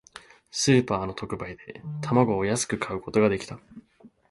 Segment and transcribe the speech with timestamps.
[0.49, 3.59] スーパーの特売で、卵を安く買うことができた。